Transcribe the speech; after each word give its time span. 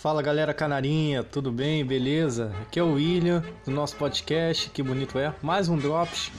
Fala 0.00 0.22
galera 0.22 0.54
canarinha, 0.54 1.22
tudo 1.22 1.52
bem? 1.52 1.84
Beleza? 1.84 2.54
Aqui 2.62 2.80
é 2.80 2.82
o 2.82 2.94
William 2.94 3.44
do 3.66 3.70
nosso 3.70 3.96
podcast, 3.96 4.70
que 4.70 4.82
bonito 4.82 5.18
é. 5.18 5.34
Mais 5.42 5.68
um 5.68 5.76
Drops, 5.76 6.32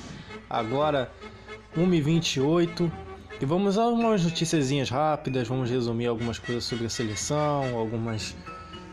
agora 0.49 1.11
1h28. 1.77 2.91
E 3.39 3.45
vamos 3.45 3.77
a 3.77 3.87
umas 3.87 4.23
noticiazinhas 4.23 4.89
rápidas, 4.89 5.47
vamos 5.47 5.69
resumir 5.69 6.07
algumas 6.07 6.39
coisas 6.39 6.63
sobre 6.63 6.87
a 6.87 6.89
seleção, 6.89 7.77
algumas 7.77 8.35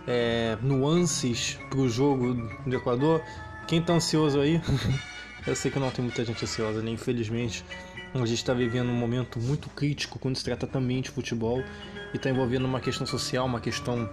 é, 0.06 0.58
nuances 0.60 1.58
para 1.70 1.78
o 1.78 1.88
jogo 1.88 2.34
do 2.66 2.76
Equador. 2.76 3.22
Quem 3.66 3.80
tá 3.80 3.94
ansioso 3.94 4.38
aí? 4.38 4.60
Eu 5.48 5.56
sei 5.56 5.70
que 5.70 5.78
não 5.78 5.90
tem 5.90 6.04
muita 6.04 6.22
gente 6.26 6.44
ansiosa, 6.44 6.82
né? 6.82 6.90
Infelizmente, 6.90 7.64
a 8.12 8.18
gente 8.18 8.34
está 8.34 8.52
vivendo 8.52 8.90
um 8.90 8.96
momento 8.96 9.40
muito 9.40 9.70
crítico 9.70 10.18
quando 10.18 10.36
se 10.36 10.44
trata 10.44 10.66
também 10.66 11.00
de 11.00 11.08
futebol 11.08 11.64
e 12.12 12.16
está 12.18 12.28
envolvendo 12.28 12.66
uma 12.66 12.80
questão 12.80 13.06
social, 13.06 13.46
uma 13.46 13.60
questão 13.60 14.10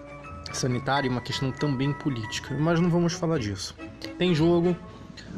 sanitária 0.52 1.08
e 1.08 1.12
uma 1.12 1.22
questão 1.22 1.52
também 1.52 1.94
política. 1.94 2.56
Mas 2.58 2.80
não 2.80 2.90
vamos 2.90 3.14
falar 3.14 3.40
disso. 3.40 3.76
Tem 4.18 4.34
jogo 4.34 4.76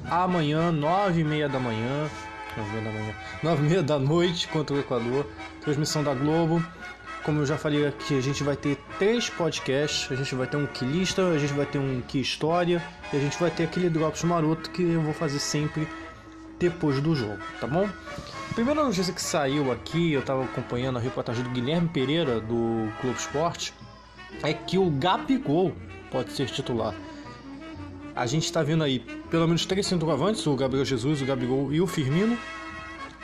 amanhã, 0.10 0.72
nove 0.72 1.22
e 1.22 1.24
meia 1.24 1.50
da 1.50 1.60
manhã, 1.60 2.10
nove 2.56 2.70
e 2.70 2.82
meia 2.82 2.84
da 3.44 3.56
manhã, 3.56 3.84
da 3.84 4.00
noite 4.00 4.48
contra 4.48 4.76
o 4.76 4.80
Equador, 4.80 5.26
transmissão 5.62 6.04
da 6.04 6.14
Globo. 6.14 6.64
Como 7.24 7.42
eu 7.42 7.46
já 7.46 7.58
falei 7.58 7.86
aqui, 7.86 8.18
a 8.18 8.22
gente 8.22 8.42
vai 8.42 8.56
ter 8.56 8.78
três 8.98 9.30
podcasts. 9.30 10.10
A 10.12 10.16
gente 10.16 10.34
vai 10.34 10.48
ter 10.48 10.56
um 10.56 10.66
que 10.66 10.86
lista, 10.86 11.28
a 11.28 11.38
gente 11.38 11.54
vai 11.54 11.66
ter 11.66 11.78
um 11.78 12.02
que 12.02 12.20
história 12.20 12.82
e 13.12 13.18
a 13.18 13.20
gente 13.20 13.38
vai 13.38 13.52
ter 13.52 13.64
aquele 13.64 13.90
drops 13.90 14.24
maroto 14.24 14.70
que 14.70 14.82
eu 14.82 15.02
vou 15.02 15.14
fazer 15.14 15.40
sempre 15.40 15.88
depois 16.58 17.00
do 17.02 17.16
jogo, 17.16 17.38
tá 17.60 17.68
bom? 17.68 17.88
Primeira 18.56 18.84
notícia 18.84 19.14
que 19.14 19.22
saiu 19.22 19.72
aqui, 19.72 20.14
eu 20.14 20.22
estava 20.22 20.44
acompanhando 20.44 20.98
a 20.98 21.00
reportagem 21.00 21.44
do 21.44 21.50
Guilherme 21.52 21.88
Pereira 21.90 22.40
do 22.40 22.92
Clube 23.00 23.18
Esporte 23.20 23.74
é 24.44 24.54
que 24.54 24.78
o 24.78 24.90
Gabigol 24.90 25.74
pode 26.12 26.32
ser 26.32 26.48
titular. 26.48 26.94
A 28.16 28.26
gente 28.26 28.46
está 28.46 28.64
vendo 28.64 28.84
aí 28.84 29.00
pelo 29.30 29.46
menos 29.46 29.66
três 29.66 29.86
centroavantes, 29.86 30.46
o 30.48 30.56
Gabriel 30.56 30.86
Jesus, 30.86 31.22
o 31.22 31.26
Gabigol 31.26 31.72
e 31.72 31.80
o 31.82 31.88
Firmino, 31.88 32.38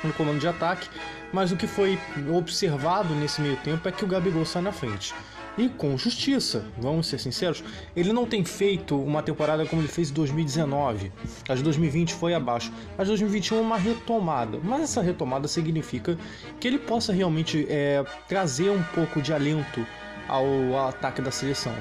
no 0.04 0.14
comando 0.14 0.40
de 0.40 0.48
ataque, 0.48 0.90
mas 1.32 1.52
o 1.52 1.58
que 1.58 1.66
foi 1.66 1.98
observado 2.32 3.16
nesse 3.16 3.42
meio 3.42 3.58
tempo 3.58 3.88
é 3.88 3.92
que 3.92 4.04
o 4.04 4.08
Gabigol 4.08 4.46
sai 4.46 4.62
na 4.62 4.72
frente. 4.72 5.14
E 5.56 5.70
com 5.70 5.96
justiça, 5.98 6.66
vamos 6.80 7.06
ser 7.06 7.20
sinceros, 7.20 7.64
ele 7.96 8.12
não 8.12 8.26
tem 8.26 8.44
feito 8.44 9.00
uma 9.00 9.22
temporada 9.22 9.66
como 9.68 9.82
ele 9.82 9.88
fez 9.88 10.10
em 10.10 10.14
2019. 10.14 11.12
A 11.48 11.54
de 11.54 11.62
2020 11.62 12.14
foi 12.16 12.34
abaixo. 12.34 12.72
A 12.98 13.04
de 13.04 13.10
2021 13.10 13.58
é 13.58 13.62
uma 13.62 13.78
retomada. 13.78 14.60
Mas 14.64 14.82
essa 14.82 15.02
retomada 15.02 15.48
significa 15.48 16.18
que 16.60 16.68
ele 16.68 16.80
possa 16.80 17.14
realmente 17.14 17.68
é, 17.70 18.04
trazer 18.28 18.72
um 18.72 18.82
pouco 18.96 19.22
de 19.22 19.32
alento 19.32 19.86
ao 20.28 20.88
ataque 20.88 21.22
da 21.22 21.32
seleção. 21.32 21.76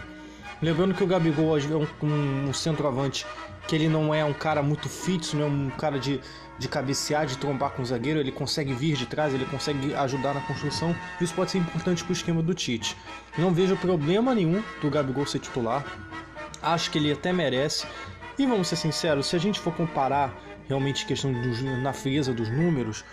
Lembrando 0.60 0.94
que 0.94 1.02
o 1.02 1.06
Gabigol 1.06 1.58
é 1.58 1.62
um, 2.04 2.48
um 2.48 2.52
centroavante 2.52 3.26
que 3.66 3.74
ele 3.74 3.88
não 3.88 4.14
é 4.14 4.24
um 4.24 4.32
cara 4.32 4.62
muito 4.62 4.88
fixo, 4.88 5.36
não 5.36 5.44
é 5.44 5.48
um 5.48 5.70
cara 5.70 5.98
de, 5.98 6.20
de 6.58 6.68
cabecear, 6.68 7.26
de 7.26 7.38
trombar 7.38 7.70
com 7.70 7.82
o 7.82 7.86
zagueiro, 7.86 8.18
ele 8.18 8.32
consegue 8.32 8.72
vir 8.72 8.96
de 8.96 9.06
trás, 9.06 9.32
ele 9.32 9.46
consegue 9.46 9.94
ajudar 9.94 10.34
na 10.34 10.40
construção, 10.40 10.94
isso 11.20 11.34
pode 11.34 11.50
ser 11.50 11.58
importante 11.58 12.02
para 12.02 12.10
o 12.10 12.12
esquema 12.12 12.42
do 12.42 12.54
Tite. 12.54 12.96
Não 13.38 13.52
vejo 13.52 13.76
problema 13.76 14.34
nenhum 14.34 14.62
do 14.80 14.90
Gabigol 14.90 15.26
ser 15.26 15.38
titular, 15.38 15.84
acho 16.62 16.90
que 16.90 16.98
ele 16.98 17.12
até 17.12 17.32
merece, 17.32 17.86
e 18.38 18.46
vamos 18.46 18.68
ser 18.68 18.76
sinceros, 18.76 19.26
se 19.26 19.36
a 19.36 19.38
gente 19.38 19.60
for 19.60 19.74
comparar 19.74 20.34
realmente 20.68 21.06
questão 21.06 21.32
dos, 21.32 21.62
na 21.62 21.92
frieza 21.92 22.32
dos 22.32 22.48
números, 22.48 23.04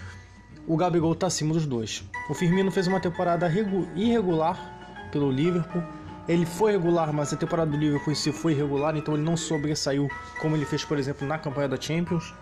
o 0.67 0.77
Gabigol 0.77 1.13
está 1.13 1.27
acima 1.27 1.53
dos 1.53 1.65
dois. 1.65 2.03
O 2.29 2.33
Firmino 2.33 2.71
fez 2.71 2.85
uma 2.87 2.99
temporada 2.99 3.51
irregular 3.95 4.78
pelo 5.11 5.31
Liverpool. 5.31 5.83
Ele 6.27 6.45
foi 6.45 6.73
regular, 6.73 7.11
mas 7.11 7.33
a 7.33 7.37
temporada 7.37 7.71
do 7.71 7.77
Liverpool 7.77 8.11
em 8.11 8.15
si 8.15 8.31
foi 8.31 8.53
irregular, 8.53 8.95
então 8.95 9.15
ele 9.15 9.23
não 9.23 9.35
sobressaiu 9.35 10.07
como 10.39 10.55
ele 10.55 10.65
fez, 10.65 10.85
por 10.85 10.97
exemplo, 10.99 11.27
na 11.27 11.39
campanha 11.39 11.67
da 11.67 11.79
Champions, 11.79 12.33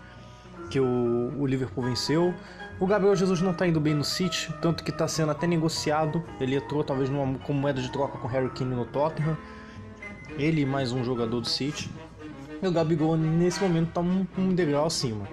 que 0.70 0.78
o, 0.78 1.32
o 1.38 1.46
Liverpool 1.46 1.84
venceu. 1.84 2.34
O 2.78 2.86
Gabriel 2.86 3.16
Jesus 3.16 3.40
não 3.40 3.50
está 3.50 3.66
indo 3.66 3.80
bem 3.80 3.94
no 3.94 4.04
City, 4.04 4.52
tanto 4.60 4.84
que 4.84 4.90
está 4.90 5.08
sendo 5.08 5.32
até 5.32 5.46
negociado. 5.46 6.22
Ele 6.38 6.56
entrou 6.56 6.84
talvez 6.84 7.08
numa, 7.10 7.38
como 7.38 7.58
moeda 7.58 7.80
de 7.80 7.90
troca 7.90 8.18
com 8.18 8.28
Harry 8.28 8.50
Kane 8.50 8.74
no 8.74 8.84
Tottenham. 8.84 9.36
Ele 10.38 10.64
mais 10.64 10.92
um 10.92 11.02
jogador 11.02 11.40
do 11.40 11.48
City. 11.48 11.90
E 12.62 12.66
o 12.66 12.70
Gabigol 12.70 13.16
nesse 13.16 13.60
momento 13.60 13.88
está 13.88 14.00
um, 14.00 14.26
um 14.36 14.54
degrau 14.54 14.86
acima. 14.86 15.26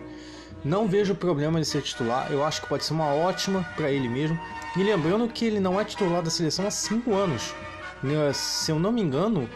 Não 0.66 0.88
vejo 0.88 1.14
problema 1.14 1.60
de 1.60 1.68
ser 1.68 1.84
titular, 1.84 2.32
eu 2.32 2.44
acho 2.44 2.60
que 2.64 2.68
pode 2.68 2.84
ser 2.84 2.94
uma 2.94 3.14
ótima 3.14 3.64
para 3.76 3.92
ele 3.92 4.10
mesmo. 4.10 4.40
E 4.76 4.82
lembrando 4.82 5.28
que 5.28 5.46
ele 5.46 5.60
não 5.60 5.80
é 5.80 5.86
titular 5.86 6.24
da 6.24 6.30
seleção 6.32 6.66
há 6.66 6.72
5 6.72 7.14
anos. 7.14 7.54
Né, 8.02 8.34
se 8.34 8.72
eu 8.72 8.80
não 8.80 8.92
me 8.92 9.00
engano, 9.00 9.48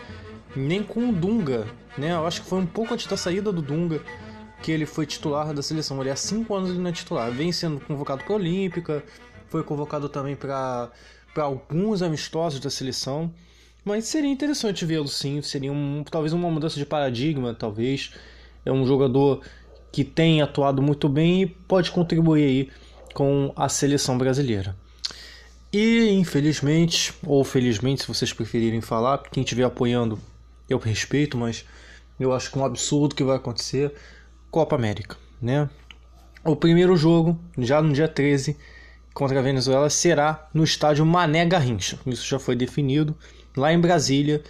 nem 0.55 0.83
com 0.83 1.09
o 1.09 1.11
Dunga. 1.11 1.65
Né? 1.97 2.11
Eu 2.11 2.27
acho 2.27 2.43
que 2.43 2.47
foi 2.47 2.59
um 2.59 2.65
pouco 2.65 2.93
antes 2.93 3.07
da 3.07 3.17
saída 3.17 3.51
do 3.51 3.59
Dunga 3.59 4.01
que 4.61 4.71
ele 4.71 4.85
foi 4.85 5.07
titular 5.07 5.51
da 5.51 5.63
seleção. 5.63 5.99
Ele 5.99 6.11
há 6.11 6.15
5 6.15 6.53
anos 6.53 6.69
ele 6.69 6.77
não 6.79 6.91
é 6.91 6.93
titular. 6.93 7.31
Vem 7.31 7.51
sendo 7.51 7.79
convocado 7.79 8.23
para 8.23 8.33
a 8.33 8.35
Olímpica, 8.35 9.03
foi 9.47 9.63
convocado 9.63 10.09
também 10.09 10.35
para 10.35 10.91
alguns 11.37 12.03
amistosos 12.03 12.59
da 12.59 12.69
seleção. 12.69 13.33
Mas 13.83 14.05
seria 14.05 14.29
interessante 14.29 14.85
vê-lo 14.85 15.07
sim, 15.07 15.41
seria 15.41 15.71
um, 15.71 16.03
talvez 16.03 16.33
uma 16.33 16.51
mudança 16.51 16.77
de 16.77 16.85
paradigma, 16.85 17.55
talvez. 17.55 18.13
É 18.63 18.71
um 18.71 18.85
jogador 18.85 19.41
que 19.91 20.03
tem 20.03 20.41
atuado 20.41 20.81
muito 20.81 21.09
bem 21.09 21.43
e 21.43 21.45
pode 21.45 21.91
contribuir 21.91 22.43
aí 22.43 22.69
com 23.13 23.51
a 23.55 23.67
seleção 23.67 24.17
brasileira. 24.17 24.75
E 25.71 26.09
infelizmente, 26.11 27.13
ou 27.25 27.43
felizmente, 27.43 28.01
se 28.01 28.07
vocês 28.07 28.33
preferirem 28.33 28.81
falar, 28.81 29.23
quem 29.31 29.43
estiver 29.43 29.63
apoiando 29.63 30.19
eu 30.67 30.77
respeito, 30.77 31.37
mas 31.37 31.65
eu 32.19 32.33
acho 32.33 32.51
que 32.51 32.57
é 32.57 32.61
um 32.61 32.65
absurdo 32.65 33.15
que 33.15 33.23
vai 33.23 33.35
acontecer 33.35 33.93
Copa 34.51 34.75
América, 34.75 35.15
né? 35.41 35.69
O 36.43 36.55
primeiro 36.55 36.95
jogo, 36.95 37.39
já 37.57 37.81
no 37.81 37.93
dia 37.93 38.07
13, 38.07 38.57
contra 39.13 39.39
a 39.39 39.43
Venezuela, 39.43 39.89
será 39.89 40.49
no 40.53 40.63
estádio 40.63 41.05
Mané 41.05 41.45
Garrincha. 41.45 41.99
Isso 42.05 42.25
já 42.25 42.39
foi 42.39 42.55
definido 42.55 43.15
lá 43.55 43.73
em 43.73 43.79
Brasília. 43.79 44.41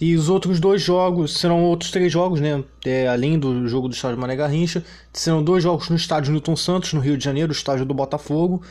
E 0.00 0.16
os 0.16 0.28
outros 0.28 0.58
dois 0.58 0.82
jogos 0.82 1.34
serão 1.38 1.62
outros 1.62 1.90
três 1.90 2.12
jogos, 2.12 2.40
né? 2.40 2.64
É, 2.84 3.06
além 3.06 3.38
do 3.38 3.68
jogo 3.68 3.88
do 3.88 3.94
estádio 3.94 4.18
Mané 4.18 4.34
Garrincha, 4.34 4.84
serão 5.12 5.42
dois 5.42 5.62
jogos 5.62 5.88
no 5.90 5.96
estádio 5.96 6.32
Newton 6.32 6.56
Santos, 6.56 6.92
no 6.92 7.00
Rio 7.00 7.16
de 7.16 7.24
Janeiro, 7.24 7.50
o 7.50 7.54
estádio 7.54 7.84
do 7.84 7.94
Botafogo, 7.94 8.62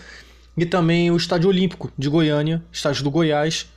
e 0.58 0.66
também 0.66 1.10
o 1.12 1.16
estádio 1.16 1.50
Olímpico 1.50 1.92
de 1.98 2.10
Goiânia, 2.10 2.62
estádio 2.72 3.04
do 3.04 3.12
Goiás, 3.12 3.72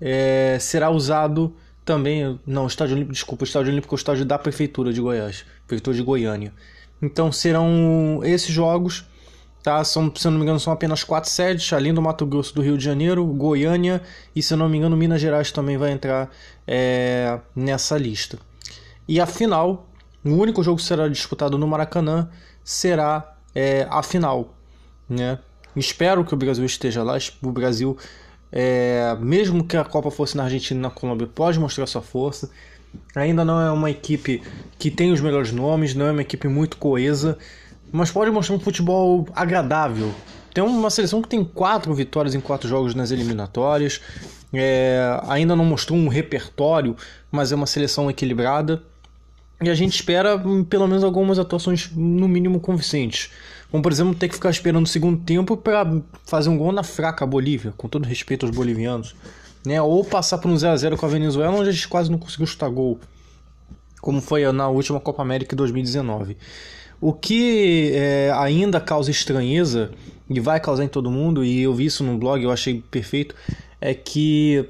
é, 0.00 0.56
será 0.60 0.90
usado 0.90 1.54
também. 1.84 2.38
Não, 2.46 2.66
estádio 2.66 2.94
Olímpico, 2.94 3.12
desculpa, 3.12 3.44
o 3.44 3.46
estádio 3.46 3.72
Olímpico 3.72 3.94
é 3.94 3.96
o 3.96 3.98
estádio 3.98 4.24
da 4.24 4.38
Prefeitura 4.38 4.92
de 4.92 5.00
Goiás, 5.00 5.44
Prefeitura 5.66 5.96
de 5.96 6.02
Goiânia. 6.02 6.52
Então 7.02 7.30
serão 7.30 8.20
esses 8.24 8.48
jogos 8.48 9.04
Tá? 9.66 9.82
São, 9.82 10.12
se 10.14 10.24
eu 10.24 10.30
não 10.30 10.38
me 10.38 10.44
engano, 10.44 10.60
são 10.60 10.72
apenas 10.72 11.02
quatro 11.02 11.28
sedes, 11.28 11.72
além 11.72 11.92
do 11.92 12.00
Mato 12.00 12.24
Grosso 12.24 12.54
do 12.54 12.62
Rio 12.62 12.78
de 12.78 12.84
Janeiro, 12.84 13.26
Goiânia 13.26 14.00
e, 14.32 14.40
se 14.40 14.54
eu 14.54 14.56
não 14.56 14.68
me 14.68 14.78
engano, 14.78 14.96
Minas 14.96 15.20
Gerais 15.20 15.50
também 15.50 15.76
vai 15.76 15.90
entrar 15.90 16.30
é, 16.64 17.40
nessa 17.52 17.98
lista. 17.98 18.38
E 19.08 19.20
a 19.20 19.26
final, 19.26 19.88
o 20.24 20.30
único 20.30 20.62
jogo 20.62 20.76
que 20.76 20.84
será 20.84 21.08
disputado 21.08 21.58
no 21.58 21.66
Maracanã 21.66 22.28
será 22.62 23.34
é, 23.52 23.88
a 23.90 24.04
final. 24.04 24.54
Né? 25.08 25.36
Espero 25.74 26.24
que 26.24 26.32
o 26.32 26.36
Brasil 26.36 26.64
esteja 26.64 27.02
lá. 27.02 27.18
O 27.42 27.50
Brasil, 27.50 27.98
é, 28.52 29.16
mesmo 29.18 29.64
que 29.64 29.76
a 29.76 29.82
Copa 29.82 30.12
fosse 30.12 30.36
na 30.36 30.44
Argentina 30.44 30.78
e 30.78 30.82
na 30.84 30.90
Colômbia, 30.90 31.26
pode 31.26 31.58
mostrar 31.58 31.88
sua 31.88 32.02
força. 32.02 32.48
Ainda 33.16 33.44
não 33.44 33.60
é 33.60 33.72
uma 33.72 33.90
equipe 33.90 34.44
que 34.78 34.92
tem 34.92 35.10
os 35.10 35.20
melhores 35.20 35.50
nomes, 35.50 35.92
não 35.92 36.06
é 36.06 36.12
uma 36.12 36.22
equipe 36.22 36.46
muito 36.46 36.76
coesa 36.76 37.36
mas 37.96 38.10
pode 38.10 38.30
mostrar 38.30 38.54
um 38.54 38.60
futebol 38.60 39.26
agradável. 39.34 40.14
Tem 40.52 40.62
uma 40.62 40.90
seleção 40.90 41.20
que 41.20 41.28
tem 41.28 41.44
quatro 41.44 41.92
vitórias 41.94 42.34
em 42.34 42.40
quatro 42.40 42.68
jogos 42.68 42.94
nas 42.94 43.10
eliminatórias. 43.10 44.00
É, 44.52 45.20
ainda 45.28 45.56
não 45.56 45.64
mostrou 45.64 45.98
um 45.98 46.08
repertório, 46.08 46.96
mas 47.30 47.52
é 47.52 47.54
uma 47.54 47.66
seleção 47.66 48.10
equilibrada. 48.10 48.82
E 49.62 49.70
a 49.70 49.74
gente 49.74 49.94
espera 49.94 50.36
hum, 50.36 50.62
pelo 50.62 50.86
menos 50.86 51.02
algumas 51.02 51.38
atuações, 51.38 51.90
no 51.94 52.28
mínimo, 52.28 52.60
convincentes. 52.60 53.30
Como, 53.70 53.82
por 53.82 53.90
exemplo, 53.90 54.14
ter 54.14 54.28
que 54.28 54.34
ficar 54.34 54.50
esperando 54.50 54.84
o 54.84 54.88
segundo 54.88 55.18
tempo 55.24 55.56
para 55.56 56.00
fazer 56.24 56.48
um 56.48 56.58
gol 56.58 56.72
na 56.72 56.82
fraca 56.82 57.26
Bolívia, 57.26 57.72
com 57.76 57.88
todo 57.88 58.04
respeito 58.04 58.46
aos 58.46 58.54
bolivianos. 58.54 59.16
Né? 59.64 59.80
Ou 59.80 60.04
passar 60.04 60.38
por 60.38 60.50
um 60.50 60.54
0x0 60.54 60.96
com 60.96 61.06
a 61.06 61.08
Venezuela, 61.08 61.54
onde 61.54 61.70
a 61.70 61.72
gente 61.72 61.88
quase 61.88 62.10
não 62.10 62.18
conseguiu 62.18 62.46
chutar 62.46 62.68
gol. 62.68 63.00
Como 64.00 64.20
foi 64.20 64.50
na 64.52 64.68
última 64.68 65.00
Copa 65.00 65.22
América 65.22 65.56
2019. 65.56 66.36
O 67.00 67.12
que 67.12 67.92
é, 67.94 68.32
ainda 68.34 68.80
causa 68.80 69.10
estranheza 69.10 69.90
e 70.28 70.40
vai 70.40 70.58
causar 70.58 70.84
em 70.84 70.88
todo 70.88 71.10
mundo, 71.10 71.44
e 71.44 71.62
eu 71.62 71.74
vi 71.74 71.86
isso 71.86 72.02
no 72.02 72.18
blog, 72.18 72.42
eu 72.42 72.50
achei 72.50 72.82
perfeito, 72.90 73.34
é 73.80 73.94
que 73.94 74.68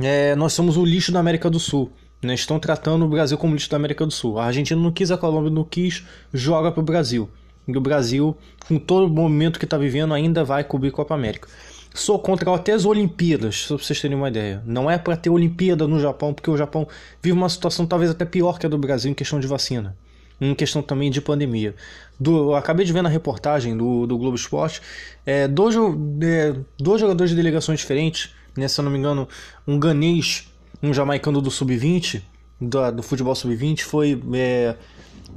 é, 0.00 0.34
nós 0.36 0.52
somos 0.52 0.76
o 0.76 0.84
lixo 0.84 1.12
da 1.12 1.20
América 1.20 1.50
do 1.50 1.58
Sul. 1.58 1.92
Né? 2.22 2.34
Estão 2.34 2.58
tratando 2.58 3.04
o 3.04 3.08
Brasil 3.08 3.36
como 3.36 3.54
lixo 3.54 3.70
da 3.70 3.76
América 3.76 4.06
do 4.06 4.12
Sul. 4.12 4.38
A 4.38 4.46
Argentina 4.46 4.80
não 4.80 4.90
quis, 4.90 5.10
a 5.10 5.18
Colômbia 5.18 5.50
não 5.50 5.64
quis, 5.64 6.04
joga 6.32 6.72
para 6.72 6.80
o 6.80 6.84
Brasil. 6.84 7.28
E 7.66 7.76
o 7.76 7.80
Brasil, 7.80 8.36
com 8.66 8.78
todo 8.78 9.06
o 9.06 9.08
momento 9.08 9.58
que 9.58 9.64
está 9.64 9.76
vivendo, 9.76 10.14
ainda 10.14 10.44
vai 10.44 10.64
cobrir 10.64 10.90
Copa 10.90 11.14
América. 11.14 11.48
Sou 11.94 12.18
contra 12.18 12.52
até 12.52 12.72
as 12.72 12.84
Olimpíadas, 12.84 13.60
só 13.60 13.76
pra 13.76 13.84
vocês 13.84 14.00
terem 14.00 14.16
uma 14.16 14.28
ideia. 14.28 14.62
Não 14.66 14.90
é 14.90 14.98
para 14.98 15.16
ter 15.16 15.30
Olimpíada 15.30 15.86
no 15.86 16.00
Japão, 16.00 16.34
porque 16.34 16.50
o 16.50 16.56
Japão 16.56 16.88
vive 17.22 17.36
uma 17.36 17.48
situação 17.48 17.86
talvez 17.86 18.10
até 18.10 18.24
pior 18.24 18.58
que 18.58 18.66
a 18.66 18.68
do 18.68 18.76
Brasil 18.76 19.10
em 19.10 19.14
questão 19.14 19.38
de 19.38 19.46
vacina. 19.46 19.96
Em 20.40 20.54
questão 20.54 20.82
também 20.82 21.10
de 21.10 21.20
pandemia. 21.20 21.74
Do, 22.18 22.50
eu 22.50 22.54
acabei 22.54 22.84
de 22.84 22.92
ver 22.92 23.02
na 23.02 23.08
reportagem 23.08 23.76
do, 23.76 24.06
do 24.06 24.18
Globo 24.18 24.36
Esporte 24.36 24.82
é, 25.24 25.48
dois, 25.48 25.74
é, 26.22 26.54
dois 26.78 27.00
jogadores 27.00 27.30
de 27.30 27.36
delegações 27.36 27.80
diferentes, 27.80 28.34
né, 28.56 28.68
se 28.68 28.80
eu 28.80 28.84
não 28.84 28.90
me 28.90 28.98
engano, 28.98 29.28
um 29.66 29.78
ganês, 29.78 30.52
um 30.82 30.92
jamaicano 30.92 31.40
do 31.40 31.50
Sub-20, 31.50 32.22
do, 32.60 32.92
do 32.92 33.02
futebol 33.02 33.34
Sub-20, 33.34 33.82
foi. 33.82 34.20
É, 34.34 34.74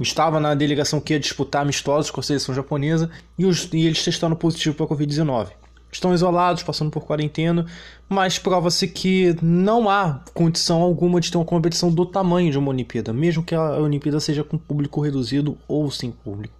estava 0.00 0.38
na 0.38 0.54
delegação 0.54 1.00
que 1.00 1.12
ia 1.12 1.18
disputar 1.18 1.62
amistosos 1.62 2.10
com 2.10 2.20
a 2.20 2.22
seleção 2.22 2.54
japonesa 2.54 3.10
e, 3.36 3.44
os, 3.44 3.68
e 3.72 3.86
eles 3.86 4.04
testaram 4.04 4.36
positivo 4.36 4.76
para 4.76 4.86
a 4.86 4.88
Covid-19 4.88 5.48
estão 5.90 6.12
isolados, 6.12 6.62
passando 6.62 6.90
por 6.90 7.04
quarentena, 7.04 7.66
mas 8.08 8.38
prova-se 8.38 8.86
que 8.88 9.36
não 9.42 9.88
há 9.88 10.20
condição 10.34 10.82
alguma 10.82 11.20
de 11.20 11.30
ter 11.30 11.38
uma 11.38 11.44
competição 11.44 11.90
do 11.90 12.04
tamanho 12.04 12.50
de 12.50 12.58
uma 12.58 12.70
Olimpíada, 12.70 13.12
mesmo 13.12 13.42
que 13.42 13.54
a 13.54 13.72
Olimpíada 13.78 14.20
seja 14.20 14.44
com 14.44 14.58
público 14.58 15.00
reduzido 15.00 15.56
ou 15.66 15.90
sem 15.90 16.10
público. 16.10 16.54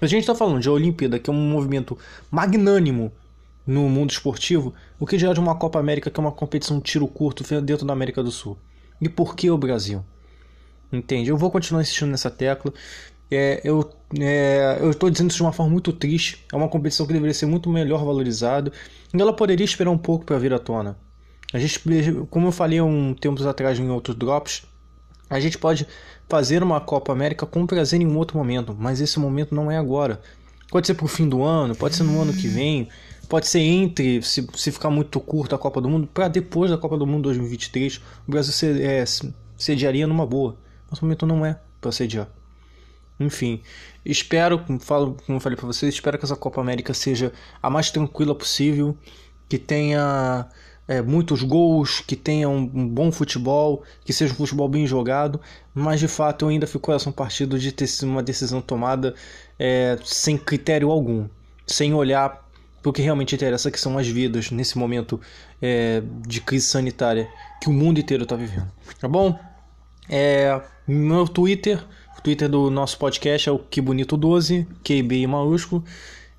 A 0.00 0.06
gente 0.06 0.20
está 0.20 0.34
falando 0.34 0.60
de 0.60 0.68
a 0.68 0.72
Olimpíada, 0.72 1.18
que 1.18 1.28
é 1.28 1.32
um 1.32 1.50
movimento 1.50 1.98
magnânimo 2.30 3.12
no 3.66 3.88
mundo 3.88 4.10
esportivo, 4.10 4.72
o 4.98 5.06
que 5.06 5.16
é 5.16 5.18
de 5.32 5.40
uma 5.40 5.54
Copa 5.54 5.78
América, 5.78 6.10
que 6.10 6.18
é 6.18 6.22
uma 6.22 6.32
competição 6.32 6.80
tiro 6.80 7.06
curto 7.06 7.44
dentro 7.60 7.86
da 7.86 7.92
América 7.92 8.22
do 8.22 8.30
Sul. 8.30 8.56
E 9.00 9.08
por 9.08 9.34
que 9.34 9.50
o 9.50 9.58
Brasil? 9.58 10.04
Entende? 10.92 11.30
Eu 11.30 11.36
vou 11.36 11.50
continuar 11.50 11.82
insistindo 11.82 12.10
nessa 12.10 12.30
tecla. 12.30 12.72
É, 13.30 13.60
eu 13.62 13.90
é, 14.18 14.78
eu 14.80 14.90
estou 14.90 15.08
dizendo 15.08 15.30
isso 15.30 15.36
de 15.36 15.42
uma 15.42 15.52
forma 15.52 15.70
muito 15.70 15.92
triste. 15.92 16.44
É 16.52 16.56
uma 16.56 16.68
competição 16.68 17.06
que 17.06 17.12
deveria 17.12 17.34
ser 17.34 17.46
muito 17.46 17.68
melhor 17.70 18.04
valorizada. 18.04 18.72
E 19.12 19.20
ela 19.20 19.32
poderia 19.32 19.64
esperar 19.64 19.90
um 19.90 19.98
pouco 19.98 20.24
para 20.24 20.38
vir 20.38 20.52
à 20.52 20.58
tona. 20.58 20.96
A 21.52 21.58
gente, 21.58 21.80
como 22.30 22.48
eu 22.48 22.52
falei 22.52 22.80
um 22.80 23.14
tempos 23.14 23.44
atrás 23.46 23.78
em 23.78 23.88
outros 23.88 24.16
drops, 24.16 24.62
a 25.28 25.38
gente 25.40 25.58
pode 25.58 25.86
fazer 26.28 26.62
uma 26.62 26.80
Copa 26.80 27.12
América 27.12 27.44
com 27.44 27.66
prazer 27.66 28.00
em 28.00 28.06
um 28.06 28.16
outro 28.16 28.38
momento, 28.38 28.76
mas 28.78 29.00
esse 29.00 29.18
momento 29.18 29.54
não 29.54 29.70
é 29.70 29.76
agora. 29.76 30.20
Pode 30.68 30.86
ser 30.86 30.94
para 30.94 31.04
o 31.04 31.08
fim 31.08 31.28
do 31.28 31.42
ano, 31.42 31.74
pode 31.74 31.96
ser 31.96 32.04
no 32.04 32.20
ano 32.20 32.32
que 32.32 32.46
vem, 32.46 32.88
pode 33.28 33.48
ser 33.48 33.58
entre, 33.58 34.22
se, 34.22 34.46
se 34.54 34.70
ficar 34.70 34.90
muito 34.90 35.18
curta 35.18 35.56
a 35.56 35.58
Copa 35.58 35.80
do 35.80 35.88
Mundo, 35.88 36.06
para 36.06 36.28
depois 36.28 36.70
da 36.70 36.78
Copa 36.78 36.96
do 36.96 37.06
Mundo 37.06 37.24
2023, 37.24 38.00
o 38.28 38.30
Brasil 38.30 38.70
é, 38.80 39.04
sediaria 39.56 40.06
numa 40.06 40.24
boa. 40.24 40.56
Mas 40.88 41.00
o 41.00 41.04
momento 41.04 41.26
não 41.26 41.44
é 41.44 41.58
para 41.80 41.90
sediar. 41.90 42.28
Enfim, 43.20 43.60
espero, 44.02 44.58
como, 44.58 44.80
falo, 44.80 45.16
como 45.26 45.38
falei 45.38 45.54
para 45.56 45.66
vocês, 45.66 45.92
espero 45.92 46.18
que 46.18 46.24
essa 46.24 46.34
Copa 46.34 46.58
América 46.58 46.94
seja 46.94 47.30
a 47.62 47.68
mais 47.68 47.90
tranquila 47.90 48.34
possível, 48.34 48.96
que 49.46 49.58
tenha 49.58 50.48
é, 50.88 51.02
muitos 51.02 51.42
gols, 51.42 52.00
que 52.00 52.16
tenha 52.16 52.48
um, 52.48 52.62
um, 52.74 52.88
bom 52.88 53.12
futebol, 53.12 53.84
que 54.04 54.12
seja 54.12 54.32
um 54.32 54.36
futebol 54.36 54.68
bem 54.70 54.86
jogado, 54.86 55.38
mas 55.74 56.00
de 56.00 56.08
fato 56.08 56.46
eu 56.46 56.48
ainda 56.48 56.66
fico 56.66 56.80
coração 56.80 57.12
partido 57.12 57.58
de 57.58 57.70
ter 57.72 57.86
sido 57.86 58.08
uma 58.08 58.22
decisão 58.22 58.62
tomada 58.62 59.14
é, 59.58 59.98
sem 60.02 60.38
critério 60.38 60.90
algum, 60.90 61.28
sem 61.66 61.92
olhar 61.92 62.48
para 62.82 62.92
que 62.92 63.02
realmente 63.02 63.34
interessa, 63.34 63.70
que 63.70 63.78
são 63.78 63.98
as 63.98 64.08
vidas 64.08 64.50
nesse 64.50 64.78
momento 64.78 65.20
é, 65.60 66.02
de 66.26 66.40
crise 66.40 66.66
sanitária 66.66 67.28
que 67.60 67.68
o 67.68 67.72
mundo 67.72 68.00
inteiro 68.00 68.22
está 68.22 68.34
vivendo. 68.34 68.72
Tá 68.98 69.06
bom? 69.06 69.38
É, 70.08 70.60
meu 70.88 71.28
Twitter 71.28 71.84
Twitter 72.22 72.48
do 72.48 72.70
nosso 72.70 72.98
podcast 72.98 73.48
é 73.48 73.52
o 73.52 73.58
Que 73.58 73.80
Bonito 73.80 74.16
12, 74.16 74.66
QB 74.84 75.26
maiúsculo. 75.26 75.84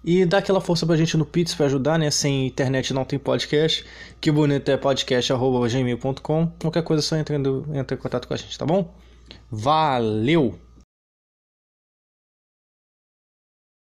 E 0.03 0.25
dá 0.25 0.39
aquela 0.39 0.59
força 0.59 0.85
pra 0.85 0.97
gente 0.97 1.15
no 1.15 1.25
Pix 1.25 1.53
pra 1.53 1.67
ajudar, 1.67 1.99
né? 1.99 2.09
Sem 2.09 2.47
internet 2.47 2.93
não 2.93 3.05
tem 3.05 3.19
podcast. 3.19 3.85
Que 4.19 4.31
bonito 4.31 4.67
é 4.69 4.77
podcast.gmail.com. 4.77 6.51
Qualquer 6.59 6.83
coisa 6.83 7.01
é 7.01 7.03
só 7.03 7.15
entra, 7.15 7.35
entra 7.35 7.95
em 7.95 7.99
contato 7.99 8.27
com 8.27 8.33
a 8.33 8.37
gente, 8.37 8.57
tá 8.57 8.65
bom? 8.65 8.91
Valeu! 9.51 10.57